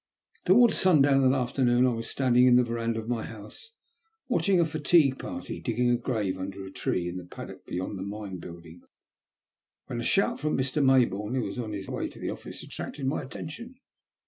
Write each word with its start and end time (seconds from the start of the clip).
Towards 0.45 0.77
sundown 0.79 1.21
that 1.29 1.37
afternoon 1.37 1.85
I 1.85 1.93
was 1.93 2.09
standing 2.09 2.47
in 2.47 2.55
the 2.55 2.63
verandah 2.63 2.99
of 3.01 3.07
my 3.07 3.21
house, 3.23 3.69
watching 4.27 4.59
a 4.59 4.65
fatigue 4.65 5.19
party 5.19 5.59
digging 5.61 5.91
a 5.91 5.95
grave 5.95 6.39
under 6.39 6.65
a 6.65 6.71
tree 6.71 7.07
in 7.07 7.17
the 7.17 7.23
paddock 7.25 7.67
beyond 7.67 7.99
the 7.99 8.01
mine 8.01 8.39
buildings, 8.39 8.85
when 9.85 9.99
a 9.99 10.03
shout 10.03 10.39
from 10.39 10.57
Mr. 10.57 10.83
Maybourne, 10.83 11.35
who 11.35 11.43
was 11.43 11.59
on 11.59 11.73
his 11.73 11.87
way 11.87 12.09
to 12.09 12.17
the 12.17 12.31
office, 12.31 12.63
attracted 12.63 13.05
my 13.05 13.21
attention. 13.21 13.75